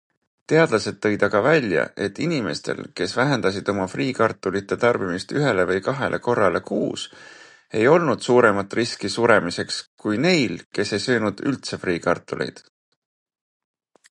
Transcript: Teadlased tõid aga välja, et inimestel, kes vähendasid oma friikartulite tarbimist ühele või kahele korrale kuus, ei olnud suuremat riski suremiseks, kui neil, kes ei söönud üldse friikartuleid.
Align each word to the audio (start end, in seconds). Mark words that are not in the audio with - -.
Teadlased 0.51 0.95
tõid 1.05 1.23
aga 1.25 1.39
välja, 1.47 1.81
et 2.05 2.21
inimestel, 2.27 2.79
kes 3.01 3.13
vähendasid 3.17 3.67
oma 3.73 3.85
friikartulite 3.91 4.77
tarbimist 4.85 5.35
ühele 5.41 5.65
või 5.73 5.83
kahele 5.89 6.21
korrale 6.29 6.63
kuus, 6.71 7.03
ei 7.83 7.85
olnud 7.91 8.25
suuremat 8.31 8.75
riski 8.81 9.13
suremiseks, 9.17 9.79
kui 10.07 10.21
neil, 10.25 10.57
kes 10.79 10.95
ei 10.99 11.05
söönud 11.07 11.45
üldse 11.53 11.83
friikartuleid. 11.85 12.65